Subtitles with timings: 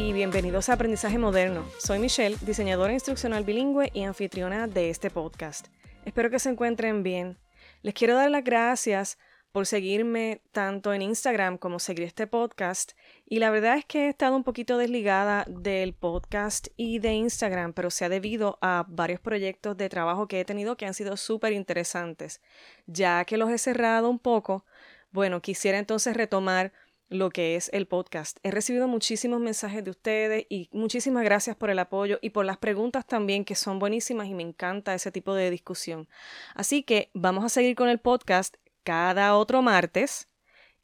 [0.00, 1.66] y bienvenidos a Aprendizaje Moderno.
[1.78, 5.66] Soy Michelle, diseñadora instruccional bilingüe y anfitriona de este podcast.
[6.06, 7.38] Espero que se encuentren bien.
[7.82, 9.18] Les quiero dar las gracias
[9.52, 12.92] por seguirme tanto en Instagram como seguir este podcast.
[13.26, 17.74] Y la verdad es que he estado un poquito desligada del podcast y de Instagram,
[17.74, 21.18] pero se ha debido a varios proyectos de trabajo que he tenido que han sido
[21.18, 22.40] súper interesantes.
[22.86, 24.64] Ya que los he cerrado un poco,
[25.10, 26.72] bueno, quisiera entonces retomar
[27.10, 28.38] lo que es el podcast.
[28.44, 32.56] He recibido muchísimos mensajes de ustedes y muchísimas gracias por el apoyo y por las
[32.56, 36.08] preguntas también que son buenísimas y me encanta ese tipo de discusión.
[36.54, 40.28] Así que vamos a seguir con el podcast cada otro martes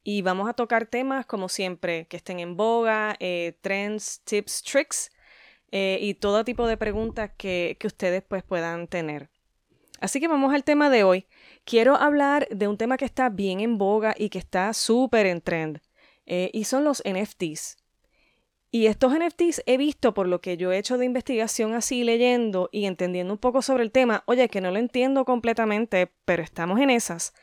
[0.03, 5.09] y vamos a tocar temas como siempre que estén en boga, eh, trends, tips, tricks
[5.71, 9.29] eh, y todo tipo de preguntas que, que ustedes pues puedan tener.
[10.01, 11.25] Así que vamos al tema de hoy.
[11.63, 15.41] Quiero hablar de un tema que está bien en boga y que está súper en
[15.41, 15.79] trend
[16.27, 17.77] eh, y son los NFTs.
[18.69, 22.69] Y estos NFTs he visto por lo que yo he hecho de investigación así leyendo
[22.71, 26.79] y entendiendo un poco sobre el tema, oye, que no lo entiendo completamente, pero estamos
[26.79, 27.33] en esas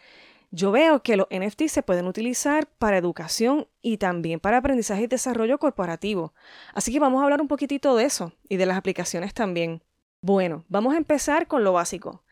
[0.54, 5.06] yo veo que los NFT se pueden utilizar para educación y también para aprendizaje y
[5.08, 6.32] desarrollo corporativo.
[6.74, 9.82] Así que vamos a hablar un poquitito de eso y de las aplicaciones también.
[10.20, 12.22] Bueno, vamos a empezar con lo básico.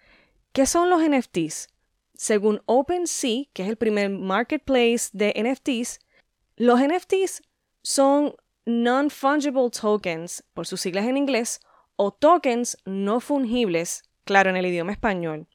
[0.52, 1.70] ¿Qué son los NFTs?
[2.14, 5.98] Según OpenSea, que es el primer marketplace de NFTs,
[6.56, 7.42] los NFTs
[7.82, 11.60] son non-fungible tokens, por sus siglas en inglés,
[11.96, 15.46] o tokens no fungibles, claro, en el idioma español.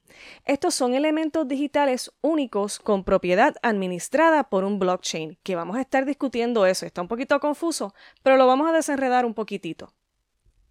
[0.44, 6.04] Estos son elementos digitales únicos con propiedad administrada por un blockchain, que vamos a estar
[6.04, 6.86] discutiendo eso.
[6.86, 9.92] Está un poquito confuso, pero lo vamos a desenredar un poquitito.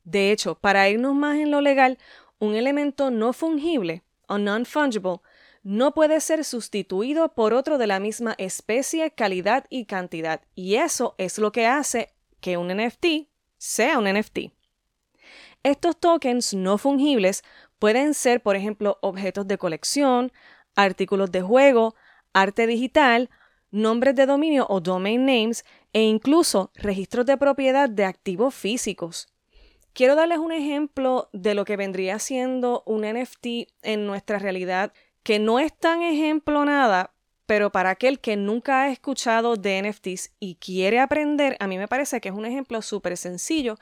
[0.04, 1.98] De hecho, para irnos más en lo legal,
[2.40, 5.20] un elemento no fungible o non-fungible
[5.68, 10.42] no puede ser sustituido por otro de la misma especie, calidad y cantidad.
[10.56, 13.28] Y eso es lo que hace que un NFT
[13.58, 14.54] sea un NFT.
[15.64, 17.44] Estos tokens no fungibles
[17.80, 20.32] Pueden ser, por ejemplo, objetos de colección,
[20.76, 21.96] artículos de juego,
[22.34, 23.30] arte digital,
[23.70, 29.28] nombres de dominio o domain names e incluso registros de propiedad de activos físicos.
[29.94, 34.94] Quiero darles un ejemplo de lo que vendría siendo un NFT en nuestra realidad,
[35.28, 37.12] que no es tan ejemplo nada,
[37.46, 41.90] pero para aquel que nunca ha escuchado de NFTs y quiere aprender, a mí me
[41.90, 43.76] parece que es un ejemplo súper sencillo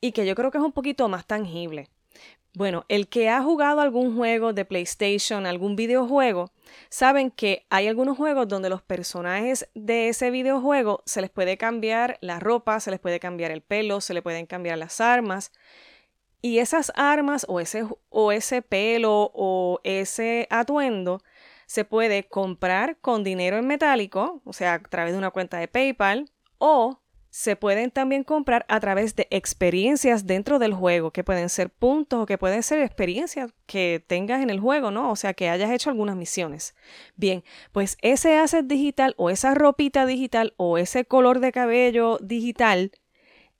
[0.00, 1.90] y que yo creo que es un poquito más tangible.
[2.54, 6.50] Bueno, el que ha jugado algún juego de PlayStation, algún videojuego,
[6.88, 12.16] saben que hay algunos juegos donde los personajes de ese videojuego se les puede cambiar
[12.22, 15.52] la ropa, se les puede cambiar el pelo, se les pueden cambiar las armas.
[16.46, 21.20] Y esas armas o ese, o ese pelo o ese atuendo
[21.66, 25.66] se puede comprar con dinero en metálico, o sea, a través de una cuenta de
[25.66, 31.48] PayPal, o se pueden también comprar a través de experiencias dentro del juego, que pueden
[31.48, 35.10] ser puntos o que pueden ser experiencias que tengas en el juego, ¿no?
[35.10, 36.76] O sea, que hayas hecho algunas misiones.
[37.16, 37.42] Bien,
[37.72, 42.92] pues ese asset digital o esa ropita digital o ese color de cabello digital,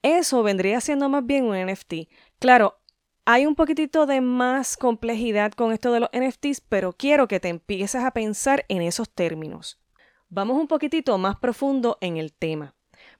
[0.02, 2.08] eso vendría siendo más bien un NFT.
[2.38, 2.78] Claro,
[3.24, 7.48] hay un poquitito de más complejidad con esto de los NFTs, pero quiero que te
[7.48, 9.80] empieces a pensar en esos términos.
[10.28, 12.74] Vamos un poquitito más profundo en el tema.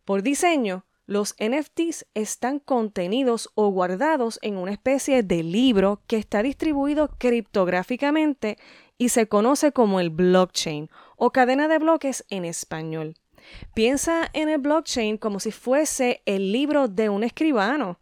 [0.05, 6.43] Por diseño, los NFTs están contenidos o guardados en una especie de libro que está
[6.43, 8.59] distribuido criptográficamente
[8.99, 13.15] y se conoce como el blockchain o cadena de bloques en español.
[13.75, 18.01] Piensa en el blockchain como si fuese el libro de un escribano.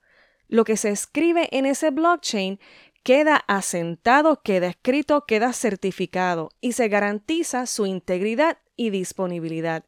[0.48, 2.58] Lo que se escribe en ese blockchain
[3.02, 9.84] queda asentado, queda escrito, queda certificado y se garantiza su integridad y disponibilidad.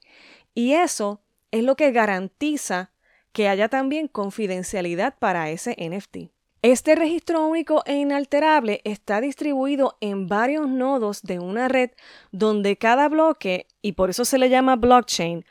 [0.55, 2.93] Y eso es lo que garantiza
[3.33, 6.33] que haya también confidencialidad para ese NFT.
[6.63, 11.91] Este registro único e inalterable está distribuido en varios nodos de una red
[12.33, 15.45] donde cada bloque, y por eso se le llama blockchain,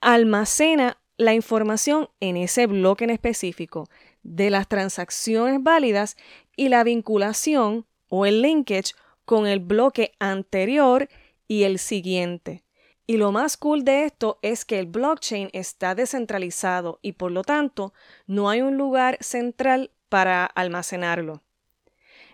[0.00, 3.88] almacena la información en ese bloque en específico
[4.22, 6.16] de las transacciones válidas
[6.56, 8.94] y la vinculación o el linkage
[9.24, 11.08] con el bloque anterior
[11.46, 12.64] y el siguiente.
[13.06, 17.42] Y lo más cool de esto es que el blockchain está descentralizado y por lo
[17.42, 17.92] tanto
[18.26, 21.42] no hay un lugar central para almacenarlo.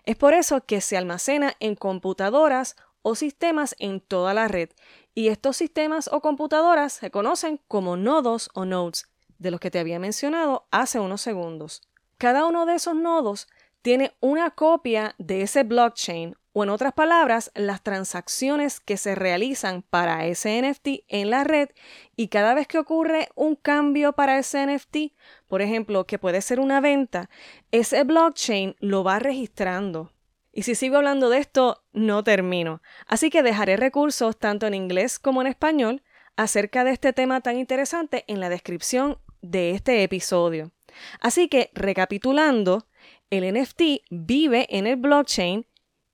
[0.04, 4.70] Es por eso que se almacena en computadoras o sistemas en toda la red
[5.14, 9.08] y estos sistemas o computadoras se conocen como nodos o nodes,
[9.38, 11.82] de los que te había mencionado hace unos segundos.
[12.18, 13.48] Cada uno de esos nodos
[13.82, 19.82] tiene una copia de ese blockchain o en otras palabras, las transacciones que se realizan
[19.82, 21.68] para ese NFT en la red
[22.16, 25.14] y cada vez que ocurre un cambio para ese NFT,
[25.46, 27.30] por ejemplo, que puede ser una venta,
[27.70, 30.10] ese blockchain lo va registrando.
[30.52, 32.82] Y si sigo hablando de esto, no termino.
[33.06, 36.02] Así que dejaré recursos tanto en inglés como en español
[36.36, 40.72] acerca de este tema tan interesante en la descripción de este episodio.
[41.20, 42.86] Así que, recapitulando,
[43.30, 45.66] el NFT vive en el blockchain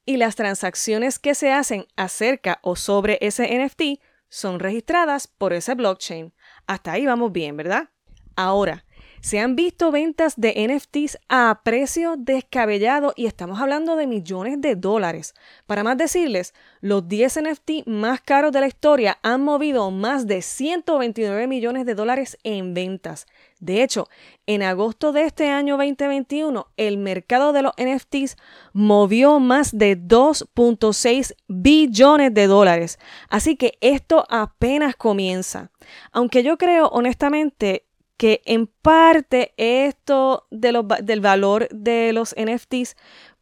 [0.05, 5.75] y las transacciones que se hacen acerca o sobre ese NFT son registradas por ese
[5.75, 6.33] blockchain.
[6.67, 7.91] Hasta ahí vamos bien, ¿verdad?
[8.37, 8.85] Ahora,
[9.21, 14.77] se han visto ventas de NFTs a precio descabellado y estamos hablando de millones de
[14.77, 15.35] dólares.
[15.67, 20.43] Para más decirles, los 10 NFT más caros de la historia han movido más de
[20.43, 23.27] 129 millones de dólares en ventas.
[23.59, 24.09] De hecho,
[24.47, 28.37] en agosto de este año 2021, el mercado de los NFTs
[28.75, 32.99] movió más de 2.6 billones de dólares.
[33.31, 35.71] Así que esto apenas comienza.
[36.13, 37.86] Aunque yo creo honestamente
[38.17, 42.97] que en parte esto del valor de los NFTs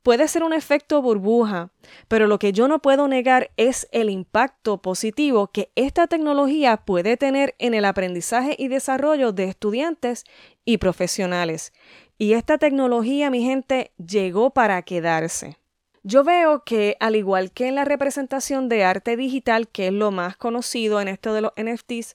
[0.04, 1.70] puede ser un efecto burbuja,
[2.08, 7.16] pero lo que yo no puedo negar es el impacto positivo que esta tecnología puede
[7.16, 10.24] tener en el aprendizaje y desarrollo de estudiantes
[10.64, 11.72] y profesionales.
[12.18, 15.56] Y esta tecnología, mi gente, llegó para quedarse.
[16.02, 20.10] Yo veo que, al igual que en la representación de arte digital, que es lo
[20.10, 22.14] más conocido en esto de los NFTs,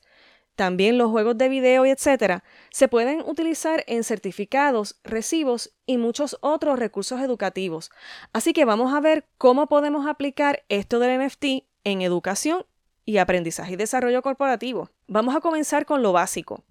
[0.60, 6.38] también los juegos de video y etcétera se pueden utilizar en certificados, recibos y muchos
[6.42, 7.92] otros recursos educativos.
[8.34, 11.46] Así que vamos a ver cómo podemos aplicar esto del NFT
[11.86, 12.66] en educación
[13.06, 14.90] y aprendizaje y desarrollo corporativo.
[15.08, 16.66] Vamos a comenzar con lo básico.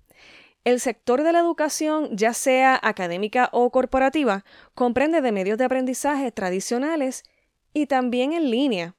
[0.64, 4.44] El sector de la educación, ya sea académica o corporativa,
[4.74, 7.24] comprende de medios de aprendizaje tradicionales
[7.72, 8.96] y también en línea,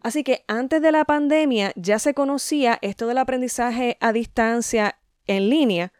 [0.00, 5.48] Así que antes de la pandemia ya se conocía esto del aprendizaje a distancia en
[5.48, 5.92] línea,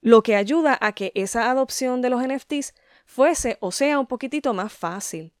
[0.00, 2.74] lo que ayuda a que esa adopción de los NFTs
[3.06, 5.32] fuese o sea un poquitito más fácil.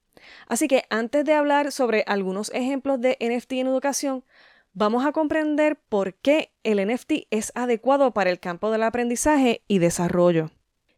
[0.48, 4.24] Así que antes de hablar sobre algunos ejemplos de NFT en educación,
[4.72, 9.78] vamos a comprender por qué el NFT es adecuado para el campo del aprendizaje y
[9.78, 10.50] desarrollo.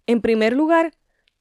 [0.06, 0.92] En primer lugar,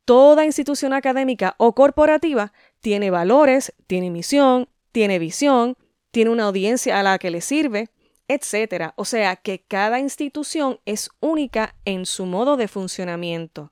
[0.05, 5.75] toda institución académica o corporativa tiene valores, tiene misión, tiene visión,
[6.09, 7.91] tiene una audiencia a la que le sirve,
[8.27, 8.94] etc.
[8.95, 13.71] O sea que cada institución es única en su modo de funcionamiento.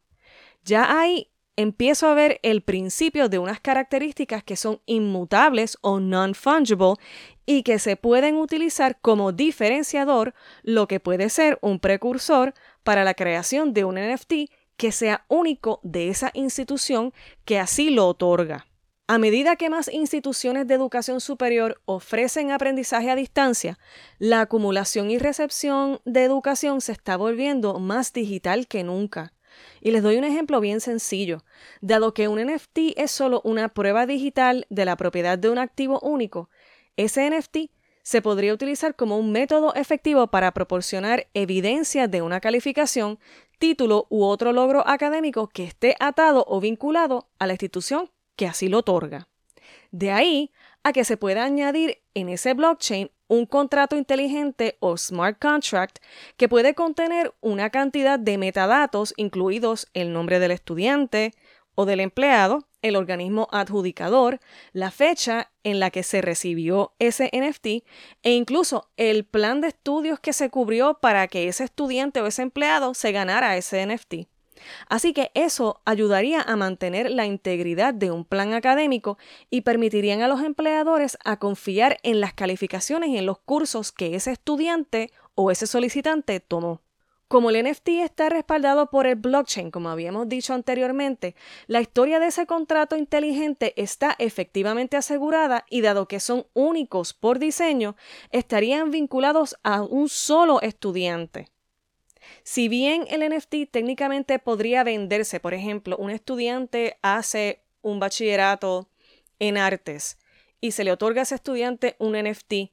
[0.64, 6.94] Ya ahí empiezo a ver el principio de unas características que son inmutables o non-fungible
[7.48, 13.16] y que se pueden utilizar como diferenciador, lo que puede ser un precursor para la
[13.16, 17.14] creación de un NFT que sea único de esa institución
[17.46, 18.68] que así lo otorga.
[19.08, 23.78] A medida que más instituciones de educación superior ofrecen aprendizaje a distancia,
[24.18, 29.34] la acumulación y recepción de educación se está volviendo más digital que nunca.
[29.80, 31.46] Y les doy un ejemplo bien sencillo.
[31.82, 36.00] Dado que un NFT es solo una prueba digital de la propiedad de un activo
[36.00, 36.50] único,
[36.98, 43.20] ese NFT se podría utilizar como un método efectivo para proporcionar evidencia de una calificación,
[43.60, 48.68] título u otro logro académico que esté atado o vinculado a la institución que así
[48.68, 49.28] lo otorga.
[49.92, 50.52] De ahí
[50.84, 55.98] a que se pueda añadir en ese blockchain un contrato inteligente o smart contract
[56.38, 61.34] que puede contener una cantidad de metadatos incluidos el nombre del estudiante
[61.74, 64.40] o del empleado, el organismo adjudicador,
[64.72, 67.84] la fecha en la que se recibió ese NFT
[68.24, 72.44] e incluso el plan de estudios que se cubrió para que ese estudiante o ese
[72.44, 74.35] empleado se ganara ese NFT.
[74.88, 79.18] Así que eso ayudaría a mantener la integridad de un plan académico
[79.50, 84.16] y permitirían a los empleadores a confiar en las calificaciones y en los cursos que
[84.16, 86.82] ese estudiante o ese solicitante tomó.
[87.28, 91.36] Como el NFT está respaldado por el blockchain, como habíamos dicho anteriormente,
[91.66, 97.40] la historia de ese contrato inteligente está efectivamente asegurada y dado que son únicos por
[97.40, 97.96] diseño,
[98.30, 101.48] estarían vinculados a un solo estudiante.
[102.44, 108.90] Si bien el NFT técnicamente podría venderse, por ejemplo, un estudiante hace un bachillerato
[109.40, 110.18] en artes
[110.62, 112.72] y se le otorga a ese estudiante un NFT,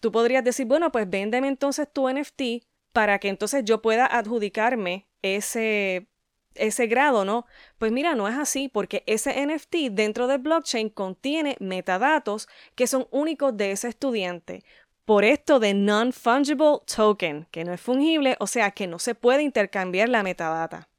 [0.00, 5.06] tú podrías decir, bueno, pues véndeme entonces tu NFT para que entonces yo pueda adjudicarme
[5.22, 6.08] ese,
[6.54, 7.46] ese grado, ¿no?
[7.78, 13.06] Pues mira, no es así porque ese NFT dentro del blockchain contiene metadatos que son
[13.10, 14.64] únicos de ese estudiante
[15.08, 19.42] por esto de non-fungible token, que no es fungible, o sea que no se puede
[19.42, 20.90] intercambiar la metadata.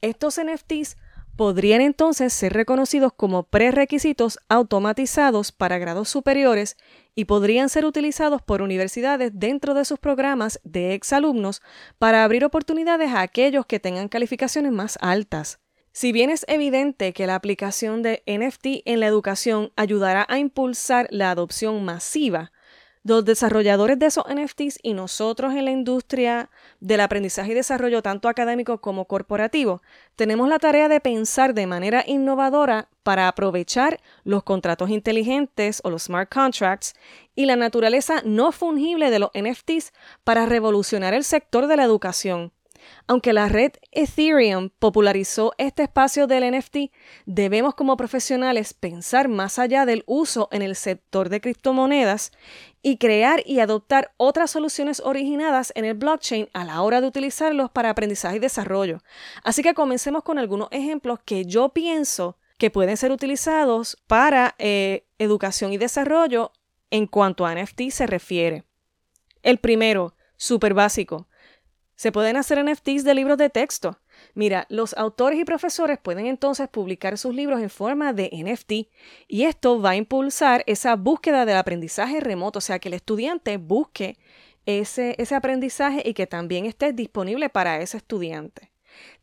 [0.00, 0.96] Estos NFTs
[1.36, 6.78] podrían entonces ser reconocidos como prerequisitos automatizados para grados superiores
[7.14, 11.60] y podrían ser utilizados por universidades dentro de sus programas de exalumnos
[11.98, 15.60] para abrir oportunidades a aquellos que tengan calificaciones más altas.
[15.92, 21.06] Si bien es evidente que la aplicación de NFT en la educación ayudará a impulsar
[21.10, 22.50] la adopción masiva,
[23.04, 26.50] los desarrolladores de esos NFTs y nosotros en la industria
[26.80, 29.82] del aprendizaje y desarrollo tanto académico como corporativo,
[30.16, 36.04] tenemos la tarea de pensar de manera innovadora para aprovechar los contratos inteligentes o los
[36.04, 36.94] smart contracts
[37.34, 39.92] y la naturaleza no fungible de los NFTs
[40.24, 42.52] para revolucionar el sector de la educación
[43.06, 46.92] aunque la red Ethereum popularizó este espacio del NFT,
[47.26, 52.32] debemos como profesionales pensar más allá del uso en el sector de criptomonedas
[52.82, 57.70] y crear y adoptar otras soluciones originadas en el blockchain a la hora de utilizarlos
[57.70, 59.02] para aprendizaje y desarrollo.
[59.42, 65.06] Así que comencemos con algunos ejemplos que yo pienso que pueden ser utilizados para eh,
[65.18, 66.52] educación y desarrollo
[66.90, 68.64] en cuanto a NFT se refiere.
[69.42, 71.28] El primero, súper básico,
[71.98, 73.98] se pueden hacer NFTs de libros de texto.
[74.34, 78.88] Mira, los autores y profesores pueden entonces publicar sus libros en forma de NFT
[79.26, 83.56] y esto va a impulsar esa búsqueda del aprendizaje remoto, o sea, que el estudiante
[83.56, 84.16] busque
[84.64, 88.70] ese, ese aprendizaje y que también esté disponible para ese estudiante.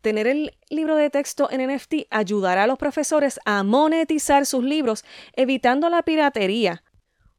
[0.02, 5.02] Tener el libro de texto en NFT ayudará a los profesores a monetizar sus libros,
[5.32, 6.82] evitando la piratería,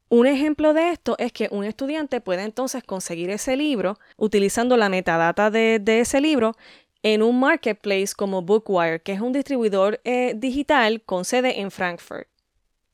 [0.08, 4.88] un ejemplo de esto es que un estudiante puede entonces conseguir ese libro utilizando la
[4.88, 6.56] metadata de, ese libro
[7.02, 12.28] en un marketplace como Bookwire, que es un distribuidor eh, digital con sede en Frankfurt.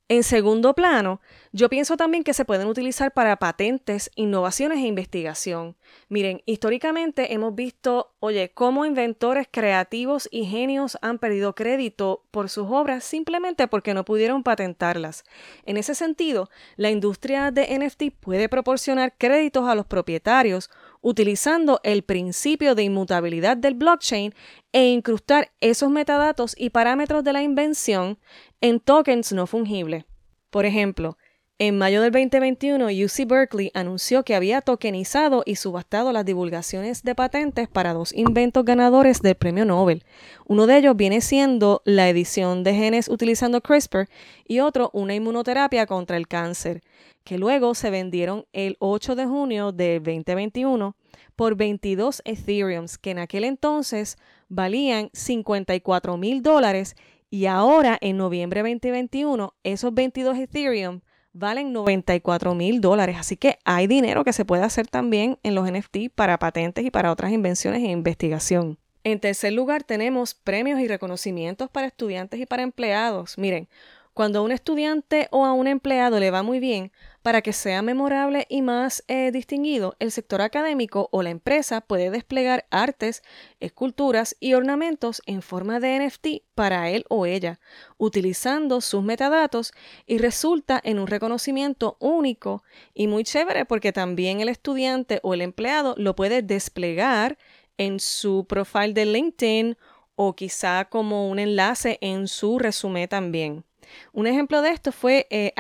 [0.07, 5.77] En segundo plano, yo pienso también que se pueden utilizar para patentes, innovaciones e investigación.
[6.11, 12.67] Miren, históricamente hemos visto, oye, cómo inventores creativos y genios han perdido crédito por sus
[12.69, 15.25] obras simplemente porque no pudieron patentarlas.
[15.65, 20.69] En ese sentido, la industria de NFT puede proporcionar créditos a los propietarios
[21.05, 24.35] utilizando el principio de inmutabilidad del blockchain
[24.73, 28.19] e incrustar esos metadatos y parámetros de la invención
[28.63, 30.07] en tokens no fungibles.
[30.49, 31.19] Por ejemplo,
[31.61, 37.15] en mayo del 2021, UC Berkeley anunció que había tokenizado y subastado las divulgaciones de
[37.15, 40.05] patentes para dos inventos ganadores del premio Nobel.
[40.47, 44.09] Uno de ellos viene siendo la edición de genes utilizando CRISPR
[44.49, 46.83] y otro una inmunoterapia contra el cáncer
[47.23, 50.97] que luego se vendieron el 8 de junio de 2021
[51.37, 54.19] por 22 Ethereums, que en aquel entonces
[54.49, 56.97] valían 54 mil dólares
[57.31, 61.01] y ahora en noviembre 2021 esos 22 Ethereum
[61.35, 63.17] valen 94 mil dólares.
[63.19, 66.91] Así que hay dinero que se puede hacer también en los NFT para patentes y
[66.91, 68.79] para otras invenciones e investigación.
[69.03, 73.37] En tercer lugar tenemos premios y reconocimientos para estudiantes y para empleados.
[73.37, 73.69] Miren,
[74.15, 76.91] cuando a un estudiante o a un empleado le va muy bien,
[77.25, 82.11] para que sea memorable y más eh, distinguido, el sector académico o la empresa puede
[82.11, 83.23] desplegar artes,
[83.61, 87.61] esculturas y ornamentos en forma de NFT para él o ella,
[87.97, 89.73] utilizando sus metadatos
[90.05, 92.63] y resulta en un reconocimiento único
[92.93, 97.39] y muy chévere porque también el estudiante o el empleado lo puede desplegar
[97.79, 99.79] en su profile de LinkedIn
[100.15, 103.65] o quizá como un enlace en su resumen también.
[104.13, 105.53] Un ejemplo de esto fue eh,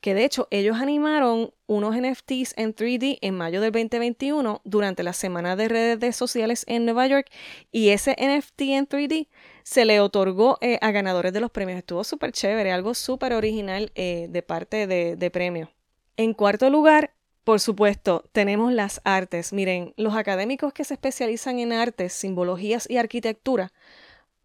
[0.00, 5.12] que de hecho ellos animaron unos NFTs en 3D en mayo del 2021 durante la
[5.12, 7.28] semana de redes sociales en Nueva York
[7.72, 9.28] y ese NFT en 3D
[9.62, 11.78] se le otorgó eh, a ganadores de los premios.
[11.78, 15.70] Estuvo súper chévere, algo súper original eh, de parte de, de premio.
[16.16, 17.12] En cuarto lugar,
[17.42, 19.52] por supuesto, tenemos las artes.
[19.52, 23.72] Miren, los académicos que se especializan en artes, simbologías y arquitectura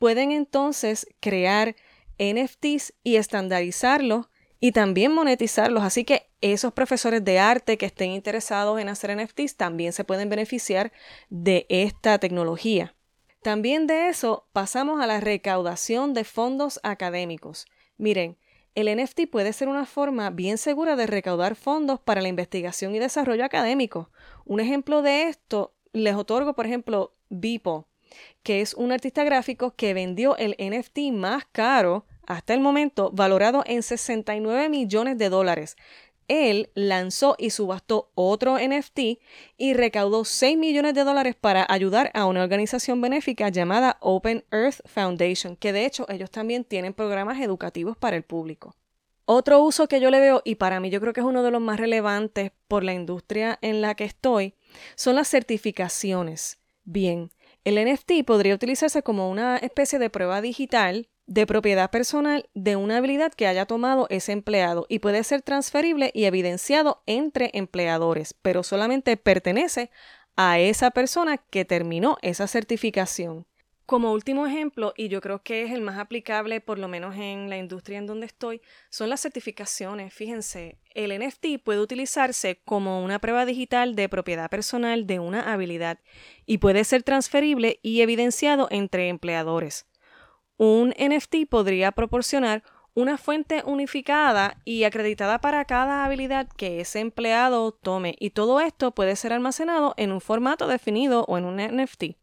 [0.01, 1.75] pueden entonces crear
[2.22, 4.28] NFTs y estandarizarlos
[4.60, 5.84] y también monetizarlos.
[5.84, 10.30] Así que esos profesores de arte que estén interesados en hacer NFTs también se pueden
[10.30, 10.94] beneficiar
[11.30, 12.96] de esta tecnología.
[13.42, 17.66] También de eso pasamos a la recaudación de fondos académicos.
[17.98, 18.38] Miren,
[18.75, 23.00] el NFT puede ser una forma bien segura de recaudar fondos para la investigación y
[23.00, 24.12] desarrollo académico.
[24.46, 27.88] Un ejemplo de esto les otorgo, por ejemplo, Bipo,
[28.44, 33.63] que es un artista gráfico que vendió el NFT más caro hasta el momento valorado
[33.66, 35.75] en 69 millones de dólares.
[36.28, 39.20] Él lanzó y subastó otro NFT
[39.58, 44.80] y recaudó 6 millones de dólares para ayudar a una organización benéfica llamada Open Earth
[44.86, 48.75] Foundation, que de hecho ellos también tienen programas educativos para el público.
[49.25, 51.51] Otro uso que yo le veo, y para mí yo creo que es uno de
[51.51, 54.56] los más relevantes por la industria en la que estoy,
[54.96, 56.60] son las certificaciones.
[56.84, 57.32] Bien,
[57.63, 62.98] El NFT podría utilizarse como una especie de prueba digital de propiedad personal de una
[62.98, 68.63] habilidad que haya tomado ese empleado y puede ser transferible y evidenciado entre empleadores, pero
[68.63, 69.92] solamente pertenece
[70.36, 73.46] a esa persona que terminó esa certificación.
[73.86, 77.50] Como último ejemplo, y yo creo que es el más aplicable, por lo menos en
[77.50, 80.13] la industria en donde estoy, son las certificaciones.
[80.13, 86.00] Fíjense, el NFT puede utilizarse como una prueba digital de propiedad personal de una habilidad
[86.46, 89.90] y puede ser transferible y evidenciado entre empleadores.
[90.63, 92.62] Un NFT podría proporcionar
[92.94, 98.91] una fuente unificada y acreditada para cada habilidad que ese empleado tome y todo esto
[98.91, 102.15] puede ser almacenado en un formato definido o en un NFT.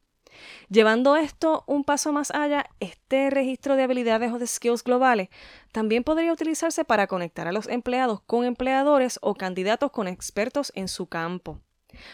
[0.69, 5.31] Llevando esto un paso más allá, este registro de habilidades o de skills globales
[5.73, 10.87] también podría utilizarse para conectar a los empleados con empleadores o candidatos con expertos en
[10.87, 11.61] su campo.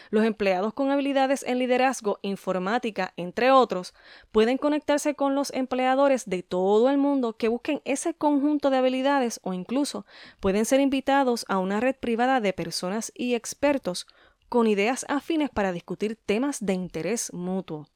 [0.09, 3.93] Los empleados con habilidades en liderazgo, informática, entre otros,
[4.31, 9.39] pueden conectarse con los empleadores de todo el mundo que busquen ese conjunto de habilidades
[9.43, 10.05] o incluso
[10.39, 14.07] pueden ser invitados a una red privada de personas y expertos
[14.49, 17.87] con ideas afines para discutir temas de interés mutuo.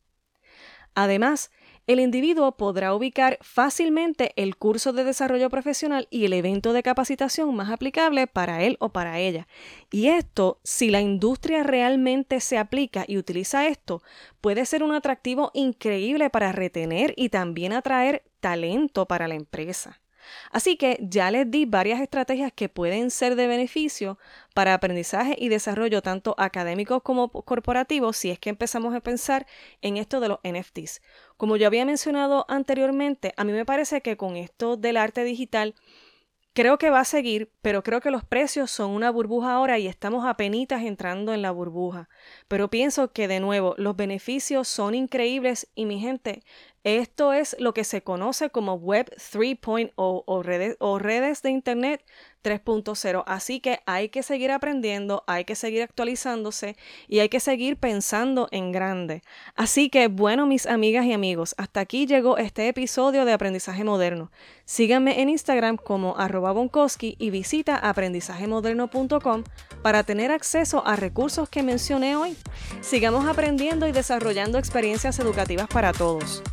[0.95, 1.51] Además,
[1.89, 7.55] el individuo podrá ubicar fácilmente el curso de desarrollo profesional y el evento de capacitación
[7.55, 9.47] más aplicable para él o para ella.
[9.89, 14.03] Y esto, si la industria realmente se aplica y utiliza esto,
[14.39, 19.99] puede ser un atractivo increíble para retener y también atraer talento para la empresa.
[20.51, 24.17] Así que ya les di varias estrategias que pueden ser de beneficio
[24.53, 29.45] para aprendizaje y desarrollo tanto académicos como corporativos si es que empezamos a pensar
[29.81, 31.01] en esto de los NFTs.
[31.37, 35.75] Como yo había mencionado anteriormente, a mí me parece que con esto del arte digital
[36.59, 39.87] Creo que va a seguir, pero creo que los precios son una burbuja ahora y
[39.87, 42.09] estamos apenas entrando en la burbuja.
[42.49, 46.43] Pero pienso que de nuevo los beneficios son increíbles y mi gente,
[46.83, 52.03] esto es lo que se conoce como Web 3.0 o redes, o redes de Internet
[52.43, 53.23] 3.0.
[53.25, 56.75] Así que hay que seguir aprendiendo, hay que seguir actualizándose
[57.07, 59.21] y hay que seguir pensando en grande.
[59.55, 64.31] Así que bueno, mis amigas y amigos, hasta aquí llegó este episodio de Aprendizaje Moderno.
[64.65, 66.53] Síganme en Instagram como arroba
[66.99, 69.43] y visita aprendizajemoderno.com
[69.81, 72.35] para tener acceso a recursos que mencioné hoy.
[72.81, 76.43] Sigamos aprendiendo y desarrollando experiencias educativas para todos.